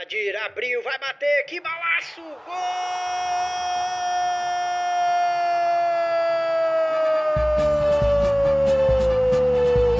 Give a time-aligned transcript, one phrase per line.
[0.00, 2.20] Adir abriu, vai bater, que balaço!
[2.46, 2.54] Gol!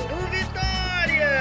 [0.08, 1.34] Do Vitória!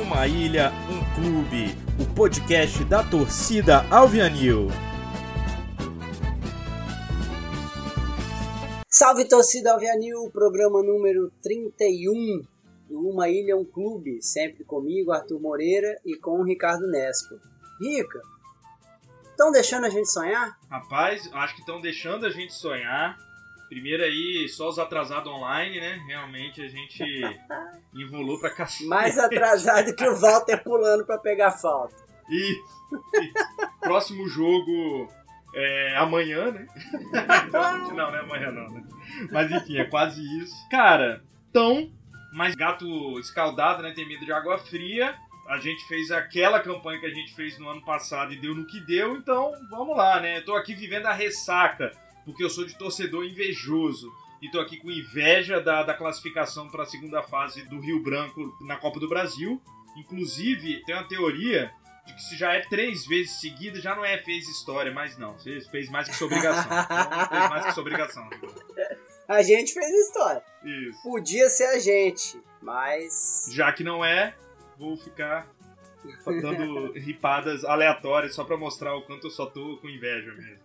[0.00, 1.76] Uma ilha, um clube.
[2.00, 4.68] O podcast da torcida Alvianil.
[8.88, 12.40] Salve torcida Alvianil, programa número 31
[12.88, 17.38] do Uma Ilha, um Clube, sempre comigo, Arthur Moreira e com o Ricardo Nesco.
[17.80, 18.20] Rica,
[19.24, 20.58] estão deixando a gente sonhar?
[20.70, 23.18] Rapaz, acho que estão deixando a gente sonhar.
[23.68, 26.00] Primeiro aí, só os atrasados online, né?
[26.06, 27.02] Realmente a gente
[27.94, 28.86] envolou pra cacete.
[28.88, 31.96] Mais atrasado que o Walter pulando pra pegar falta.
[32.28, 33.32] E, e
[33.80, 35.08] próximo jogo
[35.54, 36.66] é amanhã, né?
[37.52, 38.84] não, não é amanhã não, né?
[39.30, 40.54] Mas enfim, é quase isso.
[40.70, 41.90] Cara, tão,
[42.32, 43.92] mas gato escaldado, né?
[43.94, 45.16] Tem medo de água fria.
[45.48, 48.66] A gente fez aquela campanha que a gente fez no ano passado e deu no
[48.66, 50.40] que deu, então vamos lá, né?
[50.40, 51.92] Tô aqui vivendo a ressaca,
[52.24, 54.12] porque eu sou de torcedor invejoso.
[54.42, 58.54] E tô aqui com inveja da, da classificação para a segunda fase do Rio Branco
[58.60, 59.60] na Copa do Brasil.
[59.96, 61.72] Inclusive, tem uma teoria
[62.06, 65.32] de que se já é três vezes seguida, já não é fez história, mas não.
[65.38, 66.70] Você fez mais que sua obrigação.
[66.86, 68.30] Então, fez mais que sua obrigação.
[69.26, 70.42] A gente fez história.
[70.62, 71.02] Isso.
[71.02, 73.48] Podia ser a gente, mas.
[73.50, 74.36] Já que não é,
[74.78, 75.46] vou ficar
[76.24, 80.60] dando ripadas aleatórias só pra mostrar o quanto eu só tô com inveja mesmo.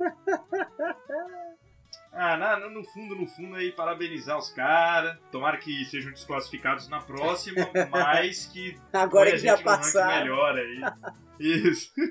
[2.14, 5.18] Ah, na, no fundo, no fundo aí, parabenizar os caras.
[5.31, 10.20] Tomara que sejam desclassificados na próxima, mas que Agora que já passaram.
[10.23, 10.81] melhor aí.
[11.40, 11.92] Isso.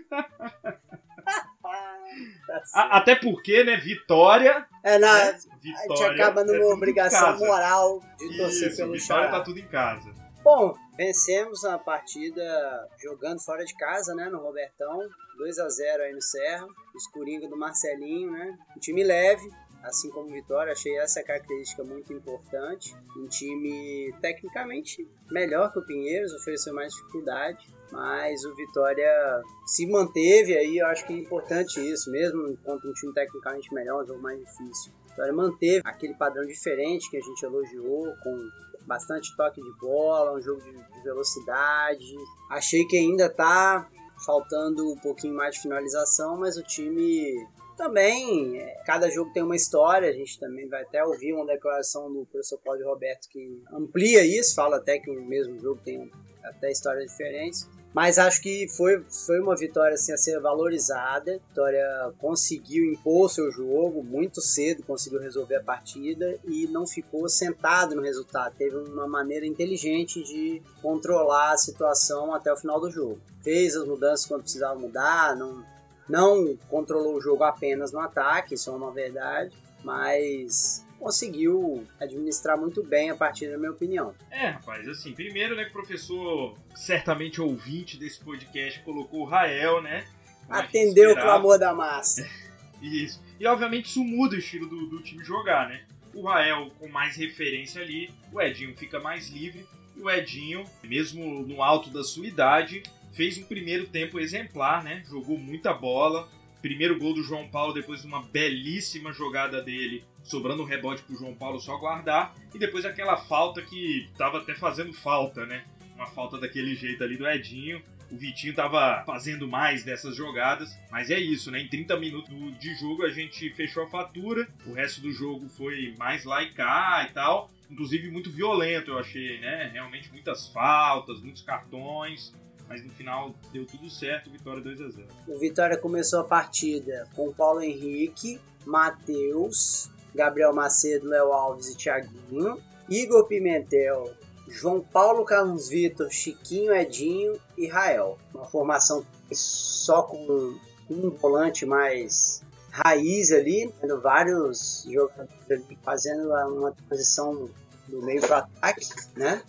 [2.72, 4.66] Tá até porque, né, vitória.
[4.82, 8.76] É, na, né, a gente vitória acaba é numa em obrigação moral de torcer Isso,
[8.78, 9.38] pelo vitória Xará.
[9.38, 10.12] tá tudo em casa.
[10.42, 14.98] Bom, vencemos a partida jogando fora de casa, né, no Robertão.
[15.36, 16.66] 2 a 0 aí no Serra.
[16.94, 18.58] Os Coringa do Marcelinho, né?
[18.74, 19.50] Um time leve,
[19.82, 20.72] assim como Vitória.
[20.72, 22.96] Achei essa característica muito importante.
[23.18, 27.68] Um time tecnicamente melhor que o Pinheiros, ofereceu mais dificuldade.
[27.92, 32.92] Mas o Vitória se manteve aí, eu acho que é importante isso, mesmo contra um
[32.94, 34.92] time tecnicamente melhor, um jogo mais difícil.
[35.04, 38.48] O Vitória manteve aquele padrão diferente que a gente elogiou, com
[38.90, 42.16] bastante toque de bola, um jogo de, de velocidade.
[42.50, 43.88] Achei que ainda tá
[44.26, 47.46] faltando um pouquinho mais de finalização, mas o time
[47.76, 52.12] também, é, cada jogo tem uma história, a gente também vai até ouvir uma declaração
[52.12, 56.10] do professor Cláudio Roberto que amplia isso, fala até que o mesmo jogo tem
[56.42, 57.68] até histórias diferentes.
[57.92, 61.32] Mas acho que foi, foi uma vitória assim, a ser valorizada.
[61.32, 67.28] A vitória conseguiu impor seu jogo muito cedo, conseguiu resolver a partida e não ficou
[67.28, 68.54] sentado no resultado.
[68.56, 73.18] Teve uma maneira inteligente de controlar a situação até o final do jogo.
[73.42, 75.64] Fez as mudanças quando precisava mudar, não,
[76.08, 79.52] não controlou o jogo apenas no ataque, isso é uma verdade,
[79.82, 84.14] mas conseguiu administrar muito bem a partida, na minha opinião.
[84.30, 89.82] É, rapaz, assim, primeiro, né, que o professor, certamente ouvinte desse podcast, colocou o Rael,
[89.82, 90.04] né?
[90.48, 92.28] Atendeu o clamor da massa.
[92.82, 93.22] Isso.
[93.38, 95.82] E obviamente isso muda o estilo do, do time jogar, né?
[96.14, 99.66] O Rael com mais referência ali, o Edinho fica mais livre.
[99.96, 102.82] E o Edinho, mesmo no alto da sua idade,
[103.12, 105.02] fez um primeiro tempo exemplar, né?
[105.08, 106.28] Jogou muita bola.
[106.60, 111.16] Primeiro gol do João Paulo depois de uma belíssima jogada dele, sobrando o rebote pro
[111.16, 112.34] João Paulo só guardar.
[112.54, 115.64] E depois aquela falta que tava até fazendo falta, né?
[115.94, 117.82] Uma falta daquele jeito ali do Edinho.
[118.10, 121.60] O Vitinho tava fazendo mais dessas jogadas, mas é isso, né?
[121.60, 125.94] Em 30 minutos de jogo a gente fechou a fatura, o resto do jogo foi
[125.96, 129.70] mais lá e cá e tal, inclusive muito violento, eu achei, né?
[129.72, 132.32] Realmente muitas faltas, muitos cartões,
[132.70, 135.08] mas no final deu tudo certo, vitória 2 a 0.
[135.26, 142.62] O Vitória começou a partida com Paulo Henrique, Matheus, Gabriel Macedo, Léo Alves e Thiaguinho,
[142.88, 144.14] Igor Pimentel,
[144.46, 148.16] João Paulo Carlos Vitor, Chiquinho Edinho e Rael.
[148.32, 150.56] Uma formação só com
[150.88, 152.40] um volante mais
[152.70, 157.50] raiz ali, tendo vários jogadores fazendo uma transição
[157.88, 158.86] do meio para ataque,
[159.16, 159.42] né?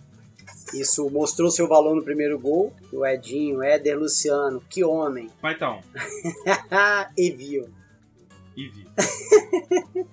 [0.74, 2.72] Isso mostrou seu valor no primeiro gol.
[2.92, 5.30] O Edinho, Éder Luciano, que homem.
[5.40, 5.80] Vai então,
[7.16, 7.68] e viu.
[8.56, 8.86] e vi.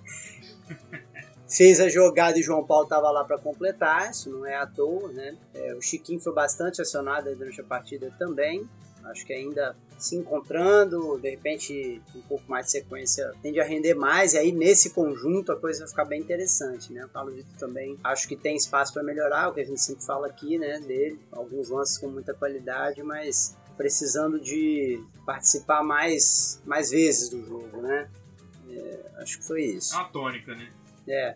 [1.49, 4.67] Fez a jogada e o João Paulo estava lá para completar, isso não é à
[4.67, 5.35] toa, né?
[5.55, 8.69] É, o Chiquinho foi bastante acionado durante a partida também.
[9.05, 13.93] Acho que ainda se encontrando, de repente um pouco mais de sequência tende a render
[13.93, 17.05] mais, e aí nesse conjunto a coisa vai ficar bem interessante, né?
[17.05, 20.05] O Paulo Vitor também acho que tem espaço para melhorar, o que a gente sempre
[20.05, 26.91] fala aqui, né, dele, alguns lances com muita qualidade, mas precisando de participar mais, mais
[26.91, 28.09] vezes do jogo, né?
[28.69, 29.95] É, acho que foi isso.
[29.95, 30.69] É uma tônica, né?
[31.09, 31.35] É.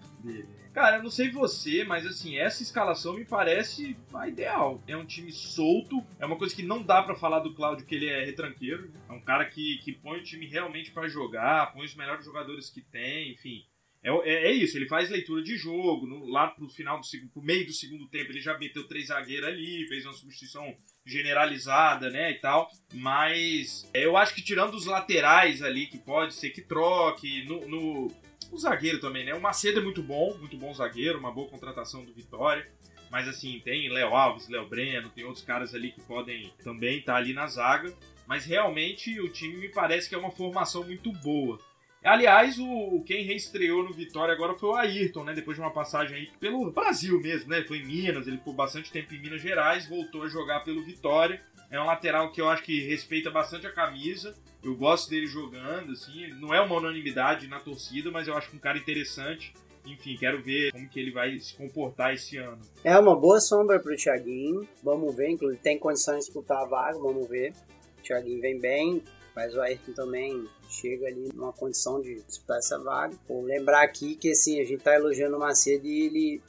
[0.72, 4.84] Cara, eu não sei você, mas assim, essa escalação me parece a ideal.
[4.88, 7.96] É um time solto, é uma coisa que não dá para falar do Cláudio que
[7.96, 8.92] ele é retranqueiro.
[9.10, 12.70] É um cara que, que põe o time realmente para jogar, põe os melhores jogadores
[12.70, 13.66] que tem, enfim.
[14.04, 16.06] É, é, é, isso, ele faz leitura de jogo.
[16.06, 19.48] No, lá pro final do pro meio do segundo tempo, ele já meteu três zagueiros
[19.48, 20.76] ali, fez uma substituição
[21.06, 22.70] generalizada, né, e tal.
[22.94, 27.68] Mas é, eu acho que tirando os laterais ali, que pode ser que troque, no,
[27.68, 28.12] no
[28.54, 29.34] o zagueiro também, né?
[29.34, 32.68] O Macedo é muito bom, muito bom zagueiro, uma boa contratação do Vitória.
[33.10, 37.14] Mas assim, tem Léo Alves, Léo Breno, tem outros caras ali que podem também estar
[37.14, 37.94] tá ali na zaga.
[38.26, 41.60] Mas realmente o time me parece que é uma formação muito boa.
[42.04, 45.34] Aliás, o quem reestreou no Vitória agora foi o Ayrton, né?
[45.34, 47.64] Depois de uma passagem aí pelo Brasil mesmo, né?
[47.64, 51.42] Foi em Minas, ele ficou bastante tempo em Minas Gerais, voltou a jogar pelo Vitória.
[51.72, 54.36] É um lateral que eu acho que respeita bastante a camisa.
[54.64, 56.28] Eu gosto dele jogando, assim.
[56.40, 59.54] Não é uma unanimidade na torcida, mas eu acho que um cara interessante.
[59.86, 62.62] Enfim, quero ver como que ele vai se comportar esse ano.
[62.84, 64.68] É uma boa sombra pro Thiaguinho.
[64.82, 67.54] Vamos ver, inclusive tem condições de disputar a vaga, vamos ver.
[67.98, 69.04] O Thiaguinho vem bem,
[69.36, 73.16] mas o Ayrton também chega ali numa condição de disputar essa vaga.
[73.28, 76.42] Vou lembrar aqui que assim, a gente está elogiando o Macedo e ele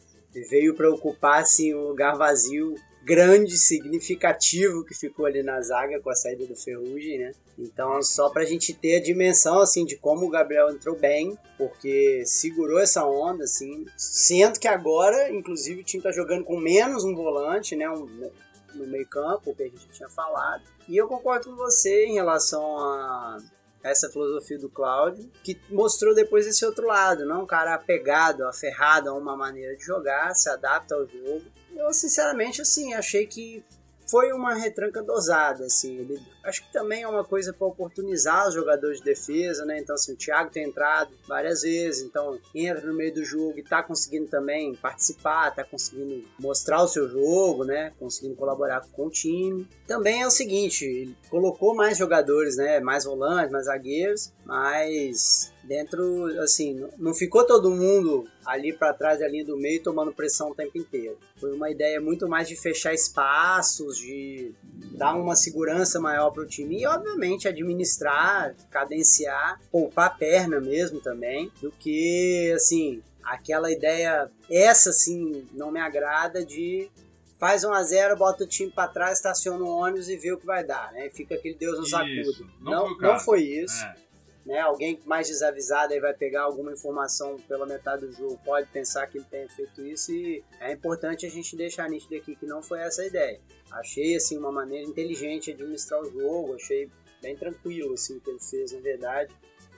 [0.51, 6.09] veio para ocupar assim, um lugar vazio grande, significativo que ficou ali na zaga com
[6.09, 7.33] a saída do Ferrugem, né?
[7.59, 11.37] Então, só para a gente ter a dimensão assim de como o Gabriel entrou bem,
[11.59, 17.05] porque segurou essa onda, assim, sendo que agora, inclusive, o time está jogando com menos
[17.05, 17.89] um volante, né?
[17.91, 18.31] Um,
[18.75, 20.63] no meio campo, o que a gente tinha falado.
[20.89, 23.39] E eu concordo com você em relação a
[23.83, 29.11] essa filosofia do Cláudio, que mostrou depois esse outro lado, não um cara apegado, aferrado
[29.11, 31.43] a uma maneira de jogar, se adapta ao jogo.
[31.77, 33.63] Eu, sinceramente, assim, achei que
[34.07, 35.99] foi uma retranca dosada, assim.
[35.99, 39.79] Ele, acho que também é uma coisa para oportunizar os jogadores de defesa, né?
[39.79, 43.63] Então, assim, o Thiago tem entrado várias vezes, então entra no meio do jogo e
[43.63, 47.93] tá conseguindo também participar, tá conseguindo mostrar o seu jogo, né?
[47.99, 49.67] Conseguindo colaborar com o time.
[49.87, 52.81] Também é o seguinte, ele colocou mais jogadores, né?
[52.81, 59.29] Mais volantes, mais zagueiros, mas dentro, assim, não ficou todo mundo ali para trás da
[59.29, 61.19] linha do meio tomando pressão o tempo inteiro.
[61.37, 64.53] Foi uma ideia muito mais de fechar espaços, de
[64.93, 71.01] dar uma segurança maior para o time e, obviamente, administrar, cadenciar, poupar a perna mesmo
[71.01, 76.91] também, do que, assim, aquela ideia, essa sim não me agrada de
[77.39, 80.39] faz 1 a 0 bota o time para trás, estaciona o ônibus e vê o
[80.39, 81.11] que vai dar, né?
[81.11, 82.49] Fica aquele Deus no sacudo.
[82.61, 83.85] Não, não, foi, não foi isso.
[83.85, 84.04] É
[84.45, 84.61] né?
[84.61, 89.19] Alguém mais desavisado aí vai pegar alguma informação pela metade do jogo, pode pensar que
[89.19, 92.81] ele tenha feito isso e é importante a gente deixar nítido aqui que não foi
[92.81, 93.41] essa a ideia.
[93.71, 96.91] Achei assim uma maneira inteligente de administrar o jogo, achei
[97.23, 99.35] bem tranquilo assim que ele fez, na verdade.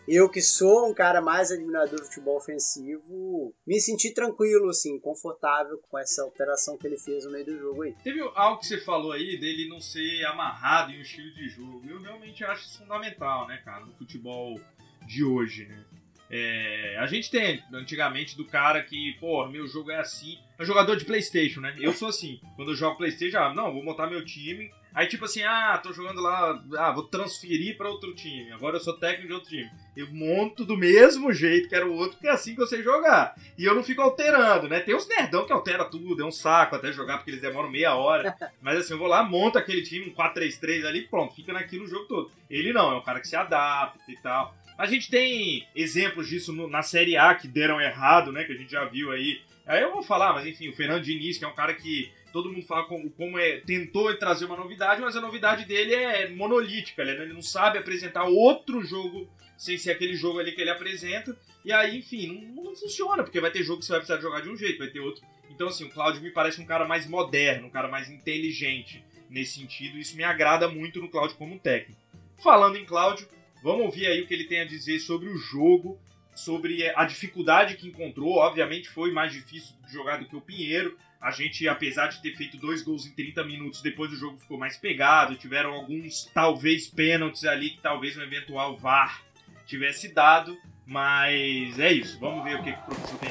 [0.09, 5.79] Eu que sou um cara mais admirador do futebol ofensivo, me senti tranquilo, assim, confortável
[5.91, 7.95] com essa alteração que ele fez no meio do jogo aí.
[8.05, 11.83] Teve algo que você falou aí dele não ser amarrado em um estilo de jogo.
[11.89, 14.61] Eu realmente acho isso fundamental, né, cara, no futebol
[15.07, 15.85] de hoje, né?
[16.31, 20.39] É, a gente tem antigamente do cara que, pô, meu jogo é assim.
[20.59, 21.75] É jogador de PlayStation, né?
[21.79, 22.41] Eu sou assim.
[22.57, 24.71] Quando eu jogo PlayStation, ah, não, vou montar meu time.
[24.97, 28.51] Aí, tipo assim, ah, tô jogando lá, ah, vou transferir para outro time.
[28.53, 29.71] Agora eu sou técnico de outro time.
[29.95, 32.83] Eu monto do mesmo jeito que era o outro, porque é assim que eu sei
[32.83, 33.37] jogar.
[33.59, 34.81] E eu não fico alterando, né?
[34.81, 37.95] Tem uns nerdão que altera tudo, é um saco até jogar, porque eles demoram meia
[37.95, 38.35] hora.
[38.63, 41.89] Mas assim, eu vou lá, monto aquele time, um 4-3-3 ali, pronto, fica naquilo o
[41.89, 42.31] jogo todo.
[42.49, 44.55] Ele não, é um cara que se adapta e tal.
[44.79, 48.45] A gente tem exemplos disso no, na Série A que deram errado, né?
[48.45, 49.41] Que a gente já viu aí.
[49.67, 52.53] Aí eu vou falar, mas enfim, o Fernando Diniz, que é um cara que todo
[52.53, 57.05] mundo fala como, como é, tentou trazer uma novidade, mas a novidade dele é monolítica,
[57.05, 57.13] né?
[57.13, 61.37] ele não sabe apresentar outro jogo sem ser aquele jogo ali que ele apresenta.
[61.65, 64.43] E aí, enfim, não, não, funciona, porque vai ter jogo que você vai precisar jogar
[64.43, 65.25] de um jeito, vai ter outro.
[65.51, 69.59] Então, assim, o Cláudio me parece um cara mais moderno, um cara mais inteligente nesse
[69.59, 69.99] sentido.
[69.99, 72.01] Isso me agrada muito no Cláudio como técnico.
[72.43, 73.27] Falando em Cláudio,
[73.67, 76.01] vamos ouvir aí o que ele tem a dizer sobre o jogo,
[76.37, 78.37] sobre a dificuldade que encontrou.
[78.37, 82.57] Obviamente foi mais difícil jogar do que o Pinheiro, a gente, apesar de ter feito
[82.59, 85.35] dois gols em 30 minutos, depois o jogo ficou mais pegado.
[85.35, 89.25] Tiveram alguns, talvez, pênaltis ali que talvez um eventual VAR
[89.67, 90.57] tivesse dado.
[90.87, 92.21] Mas é isso.
[92.21, 93.31] Vamos ver o que, que o professor tem.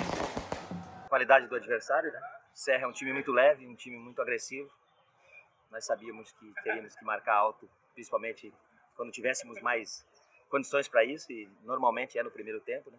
[1.08, 2.20] Qualidade do adversário, né?
[2.54, 4.70] Serra é um time muito leve, um time muito agressivo.
[5.72, 8.51] Nós sabíamos que teríamos que marcar alto, principalmente
[8.98, 10.06] quando tivéssemos mais
[10.49, 12.97] condições para isso, e normalmente é no primeiro tempo, né?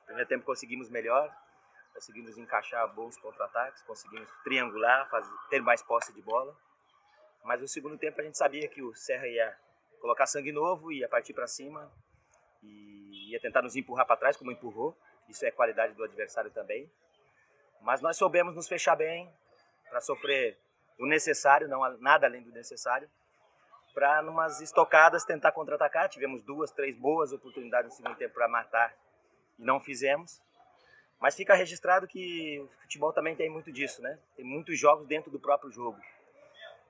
[0.00, 1.34] No primeiro tempo conseguimos melhor,
[1.92, 6.54] conseguimos encaixar bons contra-ataques, conseguimos triangular, fazer, ter mais posse de bola.
[7.44, 9.56] Mas no segundo tempo a gente sabia que o Serra ia
[10.00, 11.90] colocar sangue novo, ia partir para cima
[12.62, 14.96] e ia tentar nos empurrar para trás, como empurrou.
[15.28, 16.90] Isso é qualidade do adversário também.
[17.80, 19.32] Mas nós soubemos nos fechar bem
[19.88, 20.58] para sofrer
[20.98, 23.08] o necessário, não nada além do necessário,
[23.94, 26.08] para numas estocadas tentar contra-atacar.
[26.08, 28.94] Tivemos duas, três boas oportunidades no segundo tempo para matar
[29.58, 30.42] e não fizemos.
[31.20, 34.18] Mas fica registrado que o futebol também tem muito disso, né?
[34.36, 35.98] Tem muitos jogos dentro do próprio jogo.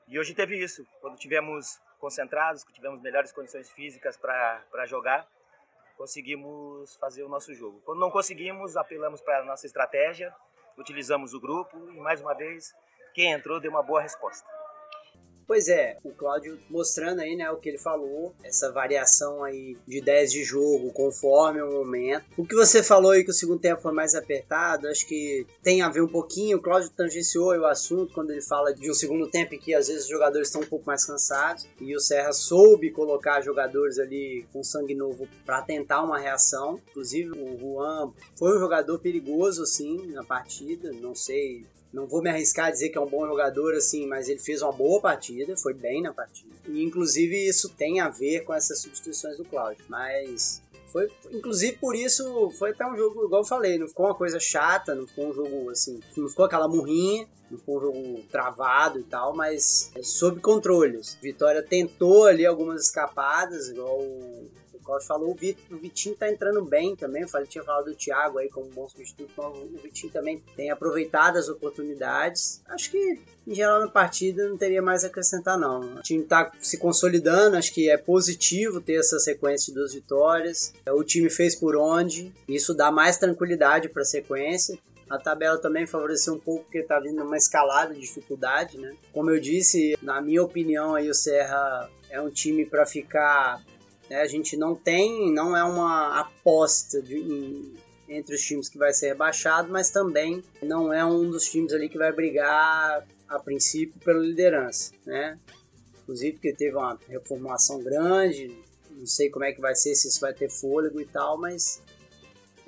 [0.08, 0.84] E hoje teve isso.
[1.00, 5.26] Quando tivemos concentrados, tivemos melhores condições físicas para jogar,
[5.96, 7.80] conseguimos fazer o nosso jogo.
[7.84, 10.34] Quando não conseguimos, apelamos para a nossa estratégia,
[10.76, 12.74] utilizamos o grupo e mais uma vez
[13.14, 14.53] quem entrou deu uma boa resposta.
[15.46, 19.98] Pois é, o Cláudio mostrando aí, né, o que ele falou, essa variação aí de
[19.98, 22.24] ideias de jogo conforme o momento.
[22.36, 25.82] O que você falou aí que o segundo tempo foi mais apertado, acho que tem
[25.82, 29.28] a ver um pouquinho, o Cláudio tangenciou o assunto quando ele fala de um segundo
[29.28, 32.32] tempo em que às vezes os jogadores estão um pouco mais cansados e o Serra
[32.32, 36.80] soube colocar jogadores ali com sangue novo para tentar uma reação.
[36.90, 42.28] Inclusive o Juan foi um jogador perigoso assim na partida, não sei não vou me
[42.28, 45.56] arriscar a dizer que é um bom jogador, assim, mas ele fez uma boa partida,
[45.56, 46.52] foi bem na partida.
[46.66, 49.84] E inclusive isso tem a ver com essas substituições do Cláudio.
[49.88, 50.60] Mas
[50.92, 54.40] foi, inclusive por isso, foi até um jogo, igual eu falei, não ficou uma coisa
[54.40, 58.98] chata, não ficou um jogo assim, não ficou aquela murrinha, não ficou um jogo travado
[58.98, 61.16] e tal, mas sob controles.
[61.22, 64.00] Vitória tentou ali algumas escapadas, igual
[64.84, 67.22] Cláudio falou, o, Vitor, o Vitinho tá entrando bem também.
[67.22, 71.36] Eu tinha falado do Thiago aí como bom substituto, então o Vitinho também tem aproveitado
[71.36, 72.62] as oportunidades.
[72.66, 75.96] Acho que, em geral, na partida não teria mais a acrescentar, não.
[75.96, 80.72] O time tá se consolidando, acho que é positivo ter essa sequência de duas vitórias.
[80.86, 84.78] O time fez por onde, isso dá mais tranquilidade para a sequência.
[85.08, 88.94] A tabela também favoreceu um pouco porque tá vindo uma escalada de dificuldade, né?
[89.12, 93.62] Como eu disse, na minha opinião aí o Serra é um time para ficar
[94.14, 94.22] né?
[94.22, 97.74] A gente não tem, não é uma aposta de, em,
[98.08, 101.88] entre os times que vai ser rebaixado, mas também não é um dos times ali
[101.88, 105.36] que vai brigar a princípio pela liderança, né?
[106.02, 108.56] Inclusive porque teve uma reformulação grande,
[108.90, 111.82] não sei como é que vai ser, se isso vai ter fôlego e tal, mas...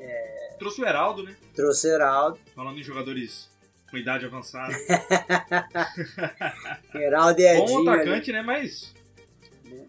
[0.00, 0.56] É...
[0.58, 1.36] Trouxe o Heraldo, né?
[1.54, 2.40] Trouxe o Heraldo.
[2.56, 3.48] Falando em jogadores
[3.88, 4.74] com idade avançada.
[6.92, 7.84] Heraldo e Edinho.
[7.84, 8.32] Bom atacante, ali.
[8.32, 8.42] né?
[8.42, 8.95] Mas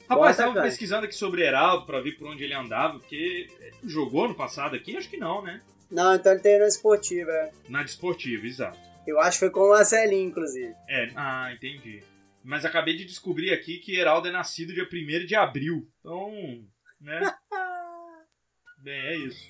[0.09, 3.47] Rapaz, estava pesquisando aqui sobre Heraldo pra ver por onde ele andava, porque
[3.83, 4.95] jogou no passado aqui?
[4.95, 5.61] Acho que não, né?
[5.91, 7.51] Não, então ele tem na esportiva, é.
[7.69, 8.79] Na esportiva, exato.
[9.05, 10.73] Eu acho que foi com o Marcelinho, inclusive.
[10.87, 12.03] É, ah, entendi.
[12.43, 15.87] Mas acabei de descobrir aqui que Heraldo é nascido dia 1 de abril.
[15.99, 16.31] Então,
[16.99, 17.19] né?
[18.79, 19.47] Bem, é isso.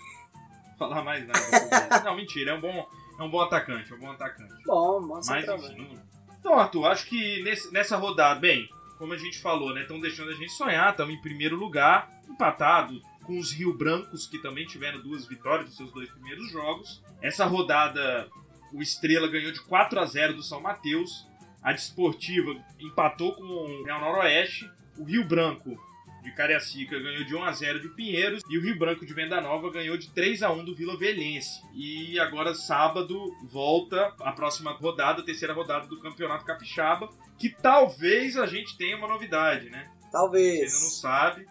[0.70, 2.04] Vou falar mais nada.
[2.04, 2.88] não, mentira, é um bom,
[3.20, 4.54] é um bom atacante, é um bom atacante.
[4.66, 6.08] Bom, bom Mas enfim, não...
[6.40, 9.82] Então, Arthur, acho que nesse, nessa rodada, bem, como a gente falou, né?
[9.82, 14.40] Estão deixando a gente sonhar, estamos em primeiro lugar, empatado com os Rio Brancos, que
[14.40, 17.04] também tiveram duas vitórias nos seus dois primeiros jogos.
[17.22, 18.28] Essa rodada,
[18.74, 21.28] o Estrela ganhou de 4 a 0 do São Mateus.
[21.62, 24.70] A Desportiva empatou com o Real Noroeste.
[24.98, 25.78] O Rio Branco
[26.28, 29.40] de Cariacica ganhou de 1 a 0 de Pinheiros e o Rio Branco de Venda
[29.40, 31.62] Nova ganhou de 3 a 1 do Vila Velhense.
[31.74, 38.36] E agora sábado volta a próxima rodada, a terceira rodada do Campeonato Capixaba, que talvez
[38.38, 39.90] a gente tenha uma novidade, né?
[40.12, 40.74] Talvez.
[40.74, 41.48] Ainda não sabe.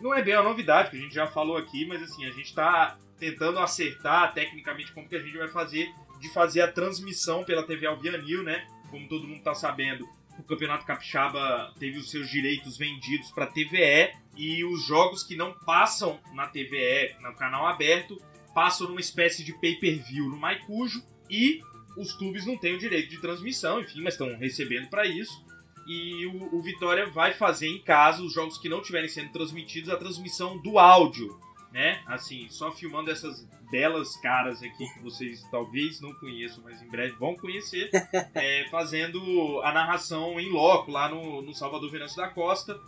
[0.00, 2.46] Não é bem uma novidade, que a gente já falou aqui, mas assim, a gente
[2.46, 7.62] está tentando acertar tecnicamente como que a gente vai fazer de fazer a transmissão pela
[7.62, 8.66] TV Alvianil, né?
[8.90, 10.08] Como todo mundo está sabendo,
[10.48, 16.18] Campeonato Capixaba teve os seus direitos vendidos para TVE e os jogos que não passam
[16.32, 18.16] na TVE, no canal aberto,
[18.54, 21.60] passam numa espécie de pay-per-view no Maicujo e
[21.96, 25.44] os clubes não têm o direito de transmissão, enfim, mas estão recebendo para isso.
[25.86, 29.88] E o, o, Vitória vai fazer em casa os jogos que não estiverem sendo transmitidos
[29.88, 31.38] a transmissão do áudio,
[31.72, 32.02] né?
[32.06, 37.12] Assim, só filmando essas belas caras aqui que vocês talvez não conheçam, mas em breve
[37.16, 37.90] vão conhecer,
[38.34, 42.80] é, fazendo a narração em loco lá no, no Salvador Venâncio da Costa.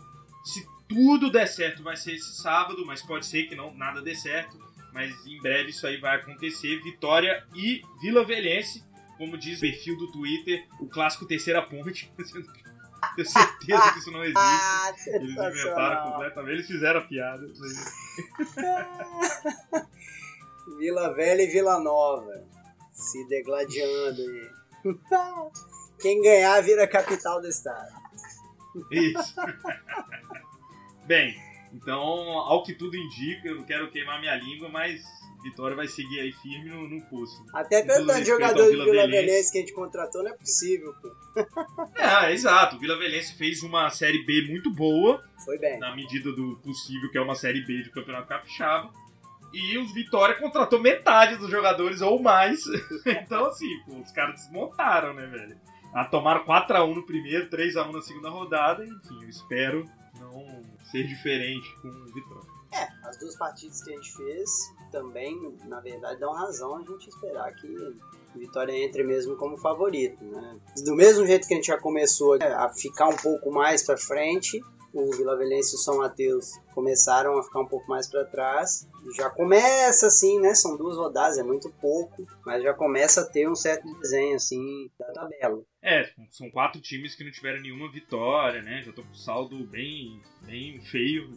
[0.43, 4.15] Se tudo der certo, vai ser esse sábado, mas pode ser que não nada dê
[4.15, 4.59] certo.
[4.93, 6.81] Mas em breve isso aí vai acontecer.
[6.83, 8.83] Vitória e Vila Velhense,
[9.17, 12.11] como diz o perfil do Twitter, o clássico Terceira Ponte.
[13.15, 14.39] Tenho certeza que isso não existe.
[14.39, 16.53] Ah, Eles inventaram completamente.
[16.53, 17.47] Eles fizeram a piada.
[20.77, 22.43] Vila Velha e Vila Nova.
[22.91, 24.49] Se degladiando aí.
[25.99, 27.91] Quem ganhar vira capital do estado.
[28.91, 29.35] Isso.
[31.05, 31.35] Bem,
[31.73, 35.03] então, ao que tudo indica, eu não quero queimar minha língua, mas
[35.43, 37.43] Vitória vai seguir aí firme no, no posto.
[37.53, 39.07] Até pelo tanto de jogador de Vila.
[39.07, 41.09] Velhense que a gente contratou, não é possível, pô.
[41.95, 42.75] É, exato.
[42.75, 45.79] O Vila Velhense fez uma Série B muito boa, Foi bem.
[45.79, 48.91] na medida do possível, que é uma Série B do Campeonato Capixaba.
[49.53, 52.63] E o Vitória contratou metade dos jogadores ou mais.
[53.05, 55.57] então, assim, pô, os caras desmontaram, né, velho?
[55.93, 58.85] Ah, tomaram 4x1 no primeiro, 3x1 na segunda rodada.
[58.85, 59.85] Enfim, eu espero
[60.19, 62.49] não ser diferente com o Vitória.
[62.71, 64.49] É, as duas partidas que a gente fez
[64.89, 67.67] também, na verdade, dão razão a gente esperar que
[68.35, 70.57] Vitória entre mesmo como favorito, né?
[70.83, 74.61] Do mesmo jeito que a gente já começou a ficar um pouco mais pra frente,
[74.93, 78.87] o Vila Velhense e o São Mateus começaram a ficar um pouco mais pra trás.
[79.15, 80.53] Já começa assim, né?
[80.53, 84.89] São duas rodadas, é muito pouco, mas já começa a ter um certo desenho assim
[84.99, 85.63] da tabela.
[85.81, 88.81] É, são quatro times que não tiveram nenhuma vitória, né?
[88.81, 91.31] Já tô com saldo bem, bem feio.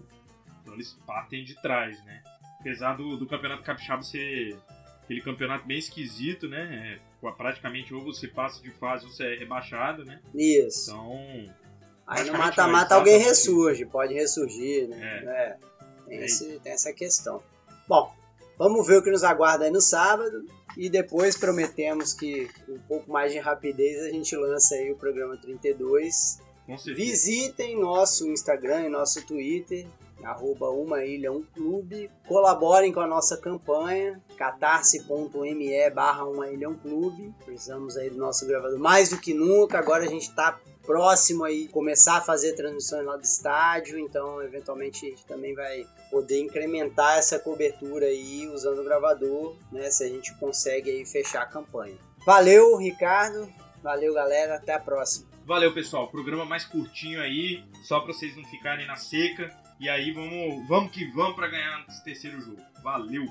[0.62, 2.22] Então eles partem de trás, né?
[2.60, 4.56] Apesar do, do Campeonato Capixaba ser
[5.04, 7.00] aquele campeonato bem esquisito, né?
[7.00, 10.20] É, praticamente ou você passa de fase ou você é rebaixado, né?
[10.34, 10.90] Isso.
[10.90, 11.54] Então,
[12.06, 15.22] Aí no mata-mata alguém ressurge, pode ressurgir, né?
[15.26, 15.56] É,
[16.06, 17.42] tem, É esse- tem essa questão.
[17.88, 18.12] Bom,
[18.58, 20.44] vamos ver o que nos aguarda aí no sábado
[20.76, 24.96] e depois prometemos que com um pouco mais de rapidez a gente lança aí o
[24.96, 26.40] programa 32.
[26.66, 26.96] com certeza.
[27.10, 29.86] Visitem nosso Instagram e nosso Twitter,
[30.24, 32.10] arroba uma ilha um clube.
[32.26, 37.32] Colaborem com a nossa campanha, catarse.me barra uma ilha um clube.
[37.44, 39.78] Precisamos aí do nosso gravador mais do que nunca.
[39.78, 45.06] Agora a gente está próximo aí começar a fazer transmissões lá do estádio, então eventualmente
[45.06, 50.08] a gente também vai poder incrementar essa cobertura aí usando o gravador, né, se a
[50.08, 51.96] gente consegue aí fechar a campanha.
[52.26, 53.48] Valeu, Ricardo.
[53.82, 54.56] Valeu, galera.
[54.56, 55.26] Até a próxima.
[55.44, 56.08] Valeu, pessoal.
[56.08, 59.54] Programa mais curtinho aí, só pra vocês não ficarem na seca.
[59.84, 62.56] E aí vamos, vamos que vamos pra ganhar esse terceiro jogo.
[62.82, 63.30] Valeu!